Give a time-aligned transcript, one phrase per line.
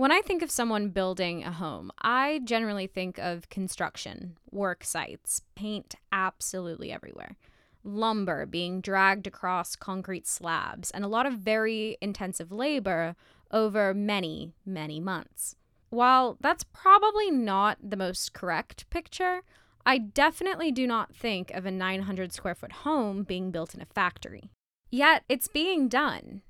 [0.00, 5.42] When I think of someone building a home, I generally think of construction, work sites,
[5.54, 7.36] paint absolutely everywhere,
[7.84, 13.14] lumber being dragged across concrete slabs, and a lot of very intensive labor
[13.50, 15.54] over many, many months.
[15.90, 19.42] While that's probably not the most correct picture,
[19.84, 23.84] I definitely do not think of a 900 square foot home being built in a
[23.94, 24.50] factory.
[24.90, 26.40] Yet it's being done.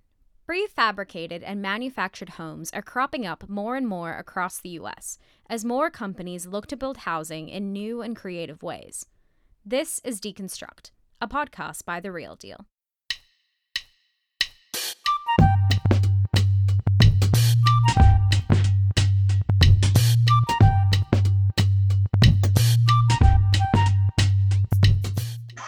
[0.50, 5.16] Prefabricated and manufactured homes are cropping up more and more across the US
[5.48, 9.06] as more companies look to build housing in new and creative ways.
[9.64, 12.66] This is Deconstruct, a podcast by The Real Deal.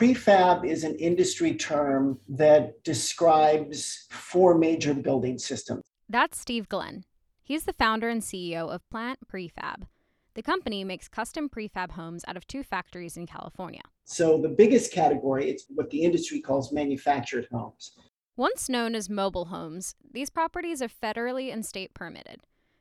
[0.02, 5.84] Prefab is an industry term that describes four major building systems.
[6.08, 7.04] That's Steve Glenn.
[7.44, 9.86] He's the founder and CEO of Plant Prefab.
[10.34, 13.82] The company makes custom prefab homes out of two factories in California.
[14.02, 17.92] So the biggest category is what the industry calls manufactured homes.
[18.36, 22.40] Once known as mobile homes, these properties are federally and state permitted.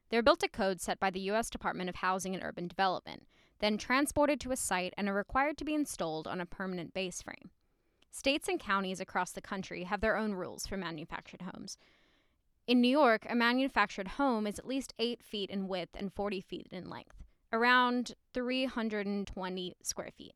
[0.10, 1.52] They're built to code set by the U.S.
[1.52, 3.28] Department of Housing and Urban Development
[3.62, 7.22] then transported to a site and are required to be installed on a permanent base
[7.22, 7.52] frame.
[8.12, 11.78] States and counties across the country have their own rules for manufactured homes.
[12.68, 16.42] In New York, a manufactured home is at least 8 feet in width and 40
[16.42, 20.34] feet in length, around 320 square feet.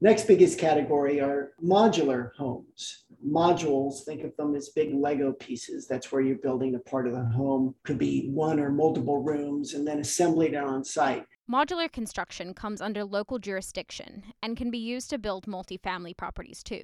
[0.00, 3.04] Next biggest category are modular homes.
[3.26, 5.88] Modules, think of them as big Lego pieces.
[5.88, 7.74] That's where you're building a part of the home.
[7.82, 11.26] Could be one or multiple rooms and then assembling it on site.
[11.50, 16.82] Modular construction comes under local jurisdiction and can be used to build multifamily properties too.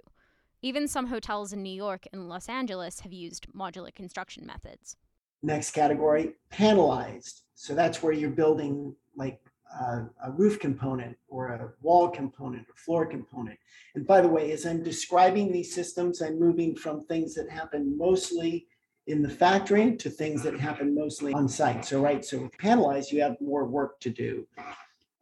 [0.63, 4.97] Even some hotels in New York and Los Angeles have used modular construction methods.
[5.43, 7.43] Next category, panelized.
[7.55, 9.39] So that's where you're building like
[9.79, 13.59] a, a roof component or a wall component or floor component.
[13.95, 17.99] And by the way, as I'm describing these systems, I'm moving from things that happen
[17.99, 18.67] mostly
[19.07, 21.85] in the factory to things that happen mostly on site.
[21.85, 24.47] So, right, so with panelized, you have more work to do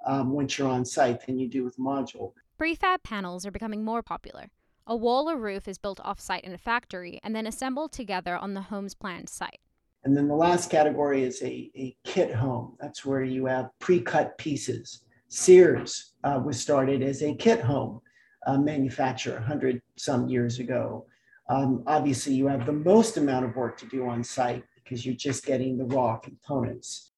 [0.07, 2.33] um, once you're on site than you do with module.
[2.59, 4.47] Prefab panels are becoming more popular.
[4.87, 8.37] A wall or roof is built off site in a factory and then assembled together
[8.37, 9.61] on the home's planned site.
[10.05, 12.77] And then the last category is a, a kit home.
[12.81, 15.03] That's where you have pre cut pieces.
[15.29, 18.01] Sears uh, was started as a kit home
[18.47, 21.07] uh, manufacturer 100 some years ago.
[21.53, 25.15] Um, obviously, you have the most amount of work to do on site because you're
[25.15, 27.11] just getting the raw components.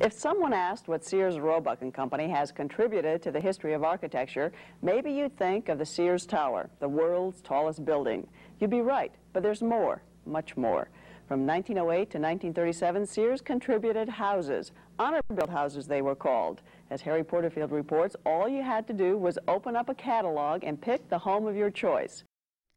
[0.00, 4.52] If someone asked what Sears Roebuck and Company has contributed to the history of architecture,
[4.80, 8.28] maybe you'd think of the Sears Tower, the world's tallest building.
[8.60, 10.88] You'd be right, but there's more, much more.
[11.26, 14.70] From 1908 to 1937, Sears contributed houses,
[15.00, 16.62] honor-built houses they were called.
[16.90, 20.80] As Harry Porterfield reports, all you had to do was open up a catalog and
[20.80, 22.22] pick the home of your choice.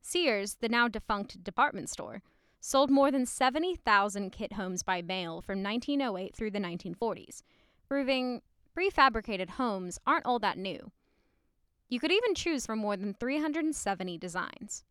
[0.10, 2.24] Sears, the now defunct department store,
[2.60, 7.44] sold more than 70,000 kit homes by mail from 1908 through the 1940s,
[7.88, 8.42] proving
[8.76, 10.92] prefabricated homes aren't all that new.
[11.90, 14.84] You could even choose from more than 370 designs.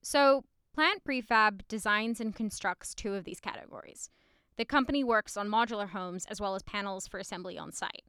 [0.00, 4.08] So, Plant Prefab designs and constructs two of these categories.
[4.56, 8.04] The company works on modular homes as well as panels for assembly on site.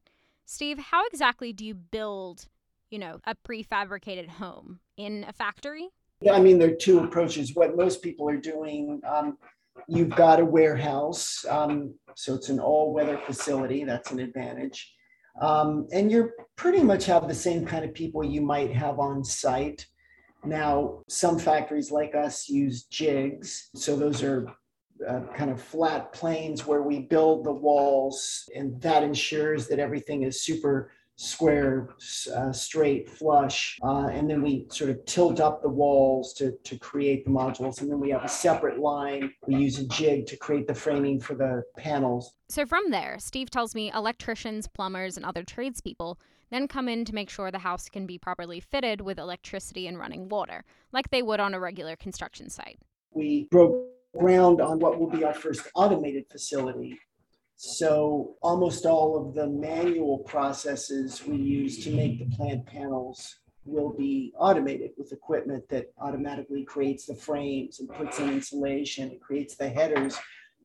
[0.46, 2.48] Steve, how exactly do you build,
[2.90, 5.90] you know, a prefabricated home in a factory?
[6.32, 7.56] I mean, there are two approaches.
[7.56, 9.38] What most people are doing, um,
[9.88, 13.84] you've got a warehouse, um, so it's an all-weather facility.
[13.84, 14.94] That's an advantage,
[15.42, 19.24] um, and you pretty much have the same kind of people you might have on
[19.24, 19.88] site.
[20.46, 24.48] Now, some factories like us use jigs, so those are
[25.08, 30.24] uh, kind of flat planes where we build the walls, and that ensures that everything
[30.24, 31.90] is super square,
[32.36, 36.78] uh, straight, flush, uh, and then we sort of tilt up the walls to, to
[36.78, 37.82] create the modules.
[37.82, 39.32] And then we have a separate line.
[39.48, 42.34] We use a jig to create the framing for the panels.
[42.50, 46.20] So from there, Steve tells me electricians, plumbers, and other tradespeople
[46.54, 49.98] then come in to make sure the house can be properly fitted with electricity and
[49.98, 52.78] running water, like they would on a regular construction site.
[53.12, 57.00] We broke ground on what will be our first automated facility
[57.56, 63.94] so almost all of the manual processes we use to make the plant panels will
[63.94, 69.56] be automated with equipment that automatically creates the frames and puts in insulation, it creates
[69.56, 70.18] the headers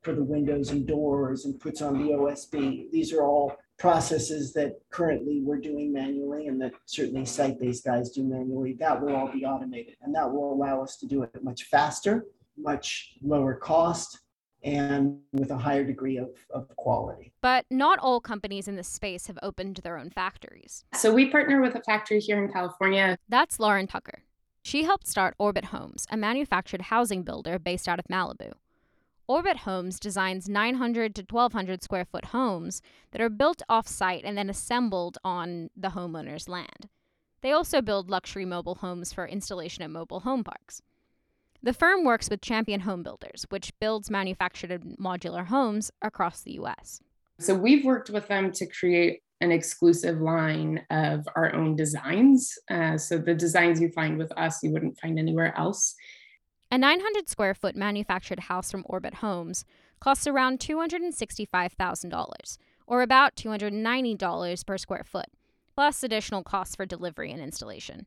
[0.02, 2.90] for the windows and doors and puts on the OSB.
[2.90, 8.25] These are all processes that currently we're doing manually and that certainly site-based guys do
[8.25, 8.75] manually.
[8.75, 12.26] That will all be automated and that will allow us to do it much faster,
[12.56, 14.19] much lower cost,
[14.76, 17.32] and with a higher degree of, of quality.
[17.41, 20.85] But not all companies in this space have opened their own factories.
[20.94, 23.19] So we partner with a factory here in California.
[23.29, 24.23] That's Lauren Tucker.
[24.62, 28.53] She helped start Orbit Homes, a manufactured housing builder based out of Malibu.
[29.26, 32.81] Orbit Homes designs 900 to 1200 square foot homes
[33.12, 36.88] that are built off site and then assembled on the homeowner's land.
[37.41, 40.82] They also build luxury mobile homes for installation at mobile home parks.
[41.63, 47.01] The firm works with Champion Home Builders, which builds manufactured modular homes across the US.
[47.41, 52.57] So we've worked with them to create an exclusive line of our own designs.
[52.71, 55.95] Uh, so the designs you find with us, you wouldn't find anywhere else.
[56.71, 59.65] A 900 square foot manufactured house from Orbit Homes
[60.01, 65.27] costs around $265,000, or about $290 per square foot,
[65.75, 68.07] plus additional costs for delivery and installation.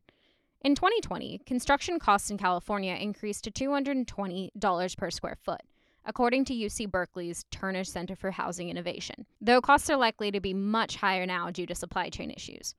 [0.64, 5.62] In 2020, construction costs in California increased to $220 per square foot,
[6.04, 10.54] according to UC Berkeley's Terner Center for Housing Innovation, though costs are likely to be
[10.54, 12.76] much higher now due to supply chain issues.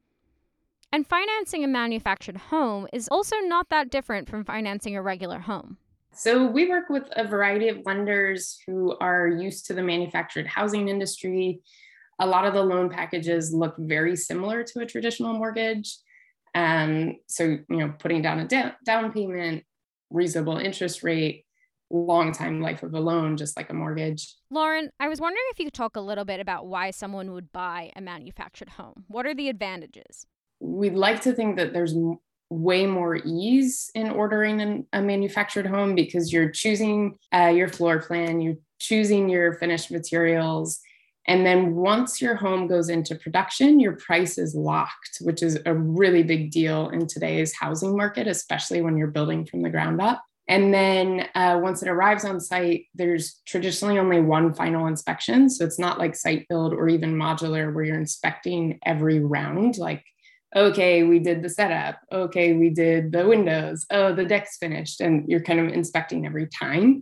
[0.94, 5.76] And financing a manufactured home is also not that different from financing a regular home.
[6.14, 10.88] So, we work with a variety of lenders who are used to the manufactured housing
[10.88, 11.60] industry.
[12.20, 15.98] A lot of the loan packages look very similar to a traditional mortgage.
[16.56, 19.64] Um, so, you know, putting down a da- down payment,
[20.10, 21.46] reasonable interest rate,
[21.90, 24.34] long time life of a loan, just like a mortgage.
[24.50, 27.52] Lauren, I was wondering if you could talk a little bit about why someone would
[27.52, 29.06] buy a manufactured home.
[29.08, 30.28] What are the advantages?
[30.64, 31.94] we'd like to think that there's
[32.50, 38.00] way more ease in ordering an, a manufactured home because you're choosing uh, your floor
[38.02, 40.80] plan, you're choosing your finished materials.
[41.28, 45.74] And then once your home goes into production, your price is locked, which is a
[45.74, 50.24] really big deal in today's housing market, especially when you're building from the ground up.
[50.50, 55.50] And then uh, once it arrives on site, there's traditionally only one final inspection.
[55.50, 60.04] So it's not like site build or even modular where you're inspecting every round, like
[60.56, 62.00] okay, we did the setup.
[62.12, 63.86] Okay, we did the windows.
[63.90, 65.02] Oh, the deck's finished.
[65.02, 67.02] And you're kind of inspecting every time.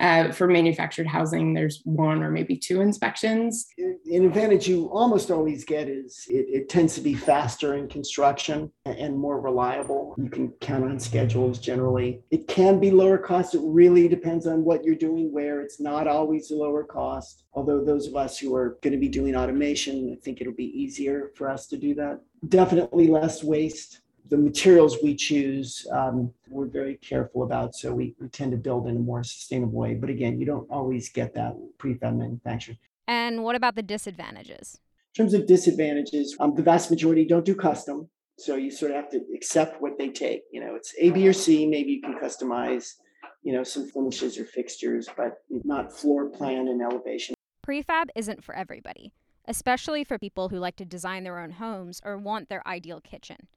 [0.00, 3.66] Uh, for manufactured housing, there's one or maybe two inspections.
[3.78, 8.70] An advantage you almost always get is it, it, tends to be faster in construction
[8.84, 10.14] and more reliable.
[10.16, 12.20] You can count on schedules generally.
[12.30, 13.54] It can be lower cost.
[13.54, 17.44] It really depends on what you're doing, where it's not always lower cost.
[17.54, 20.80] Although those of us who are going to be doing automation, I think it'll be
[20.80, 22.20] easier for us to do that.
[22.48, 24.00] Definitely less waste
[24.30, 27.74] the materials we choose, um, we're very careful about.
[27.74, 29.94] So we, we tend to build in a more sustainable way.
[29.94, 32.78] But again, you don't always get that prefab manufacturing.
[33.06, 34.80] And what about the disadvantages?
[35.16, 38.08] In terms of disadvantages, um, the vast majority don't do custom.
[38.38, 40.42] So you sort of have to accept what they take.
[40.52, 41.66] You know, it's A, B, or C.
[41.66, 42.94] Maybe you can customize,
[43.42, 47.34] you know, some finishes or fixtures, but not floor plan and elevation.
[47.66, 49.12] Prefab isn't for everybody,
[49.46, 53.48] especially for people who like to design their own homes or want their ideal kitchen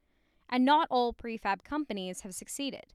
[0.51, 2.93] and not all prefab companies have succeeded.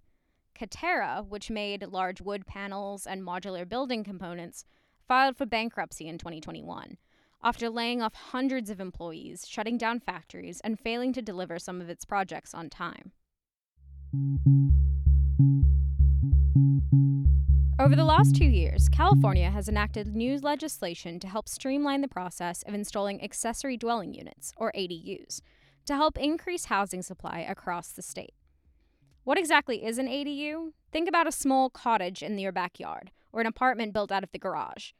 [0.58, 4.64] Katerra, which made large wood panels and modular building components,
[5.06, 6.96] filed for bankruptcy in 2021
[7.42, 11.88] after laying off hundreds of employees, shutting down factories, and failing to deliver some of
[11.88, 13.12] its projects on time.
[17.78, 22.62] Over the last two years, California has enacted new legislation to help streamline the process
[22.62, 25.40] of installing accessory dwelling units, or ADUs,
[25.86, 28.34] to help increase housing supply across the state.
[29.24, 30.72] What exactly is an ADU?
[30.92, 34.38] Think about a small cottage in your backyard or an apartment built out of the
[34.38, 34.92] garage.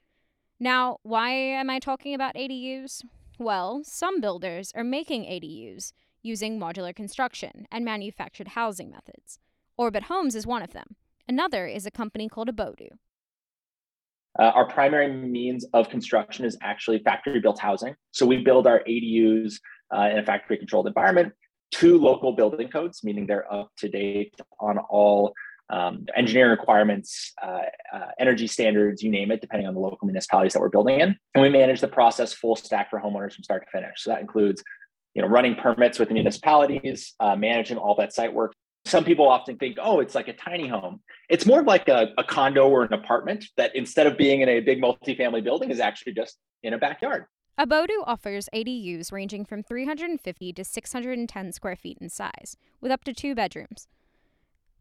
[0.59, 3.03] Now, why am I talking about ADUs?
[3.39, 9.39] Well, some builders are making ADUs using modular construction and manufactured housing methods.
[9.77, 10.97] Orbit Homes is one of them.
[11.29, 12.89] Another is a company called Abodu.
[14.39, 17.95] Uh, our primary means of construction is actually factory built housing.
[18.11, 19.55] So we build our ADUs
[19.95, 21.33] uh, in a factory controlled environment
[21.73, 25.35] to local building codes, meaning they're up to date on all
[25.69, 27.63] um, engineering requirements, uh,
[27.93, 31.17] uh, energy standards, you name it, depending on the local municipalities that we're building in.
[31.35, 34.03] And we manage the process full stack for homeowners from start to finish.
[34.03, 34.63] So that includes
[35.17, 38.53] you know, running permits with the municipalities, uh, managing all that site work.
[38.85, 41.01] Some people often think, oh, it's like a tiny home.
[41.31, 44.61] It's more like a, a condo or an apartment that instead of being in a
[44.61, 47.25] big multifamily building is actually just in a backyard.
[47.59, 53.15] Abodu offers ADUs ranging from 350 to 610 square feet in size, with up to
[53.15, 53.89] two bedrooms.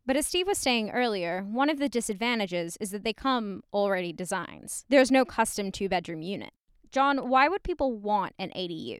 [0.05, 4.11] But as Steve was saying earlier, one of the disadvantages is that they come already
[4.11, 4.83] designs.
[4.89, 6.51] There's no custom two bedroom unit.
[6.91, 8.99] John, why would people want an ADU?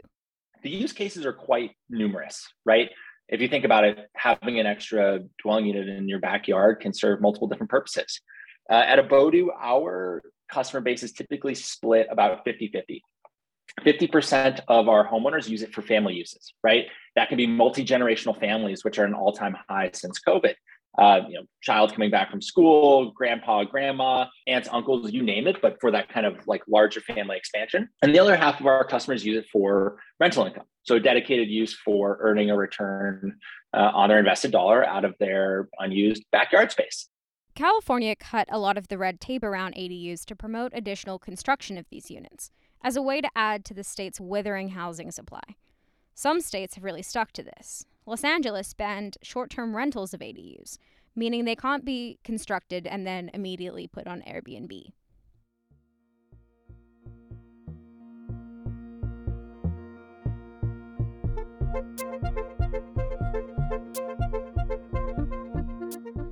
[0.64, 2.90] The use cases are quite numerous, right?
[3.28, 7.20] If you think about it, having an extra dwelling unit in your backyard can serve
[7.20, 8.22] multiple different purposes.
[8.70, 13.04] Uh, at Abodu, our customer base is typically split about 50 50.
[13.82, 16.86] 50% of our homeowners use it for family uses, right?
[17.16, 20.56] That can be multi generational families, which are an all time high since COVID.
[20.98, 25.58] Uh, you know, child coming back from school, grandpa, grandma, aunts, uncles, you name it,
[25.62, 27.90] but for that kind of like larger family expansion.
[28.02, 30.64] And the other half of our customers use it for rental income.
[30.84, 33.38] So dedicated use for earning a return
[33.74, 37.10] uh, on their invested dollar out of their unused backyard space.
[37.56, 41.86] California cut a lot of the red tape around ADUs to promote additional construction of
[41.90, 42.52] these units
[42.86, 45.42] as a way to add to the state's withering housing supply.
[46.14, 47.88] Some states have really stuck to this.
[48.06, 50.78] Los Angeles banned short term rentals of ADUs,
[51.16, 54.92] meaning they can't be constructed and then immediately put on Airbnb.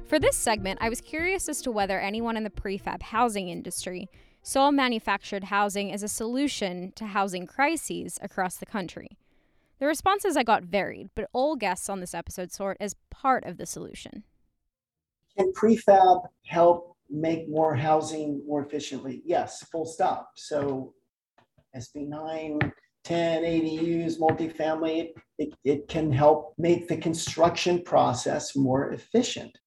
[0.06, 4.08] For this segment, I was curious as to whether anyone in the prefab housing industry
[4.44, 9.18] saw manufactured housing as a solution to housing crises across the country.
[9.80, 13.46] The responses I got varied, but all guests on this episode saw it as part
[13.46, 14.24] of the solution.
[15.38, 19.22] Can prefab help make more housing more efficiently?
[19.26, 20.32] Yes, full stop.
[20.36, 20.94] So
[21.76, 22.60] SB 9,
[23.04, 29.58] 10 ADUs, multifamily, it, it can help make the construction process more efficient.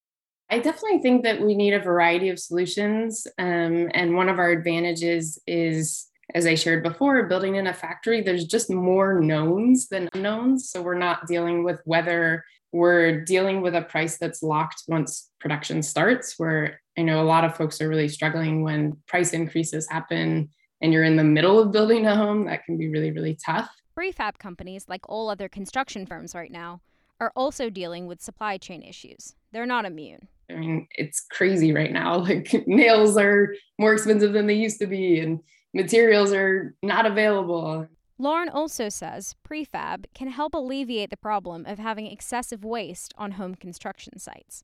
[0.49, 3.27] I definitely think that we need a variety of solutions.
[3.37, 8.21] Um, and one of our advantages is, as I shared before, building in a factory,
[8.21, 10.69] there's just more knowns than unknowns.
[10.69, 15.83] So we're not dealing with whether we're dealing with a price that's locked once production
[15.83, 20.49] starts, where I know a lot of folks are really struggling when price increases happen
[20.81, 22.45] and you're in the middle of building a home.
[22.45, 23.69] That can be really, really tough.
[23.97, 26.81] Prefab companies, like all other construction firms right now,
[27.19, 29.35] are also dealing with supply chain issues.
[29.51, 30.27] They're not immune.
[30.49, 32.17] I mean, it's crazy right now.
[32.27, 35.39] Like nails are more expensive than they used to be, and
[35.73, 37.87] materials are not available.
[38.19, 43.53] Lauren also says prefab can help alleviate the problem of having excessive waste on home
[43.53, 44.63] construction sites.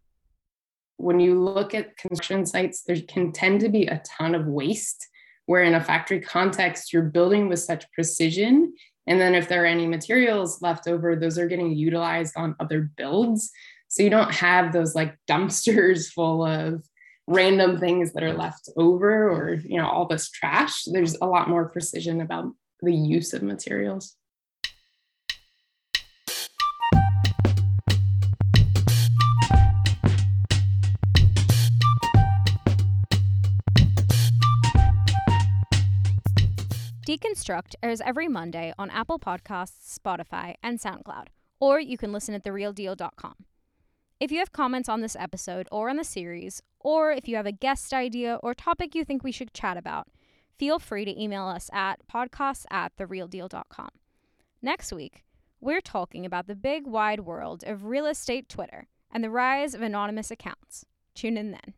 [0.98, 5.08] When you look at construction sites, there can tend to be a ton of waste,
[5.46, 8.74] where in a factory context, you're building with such precision.
[9.06, 12.90] And then if there are any materials left over, those are getting utilized on other
[12.96, 13.52] builds.
[13.94, 16.84] So you don't have those like dumpsters full of
[17.28, 20.86] random things that are left over or you know all this trash.
[20.86, 24.16] There's a lot more precision about the use of materials.
[37.06, 41.28] Deconstruct airs every Monday on Apple Podcasts, Spotify, and SoundCloud,
[41.60, 43.36] or you can listen at therealdeal.com.
[44.20, 47.46] If you have comments on this episode or on the series, or if you have
[47.46, 50.08] a guest idea or topic you think we should chat about,
[50.58, 53.90] feel free to email us at podcasts at therealdeal.com.
[54.62, 55.24] Next week,
[55.60, 59.82] we're talking about the big wide world of real estate Twitter and the rise of
[59.82, 60.86] anonymous accounts.
[61.16, 61.72] Tune in then.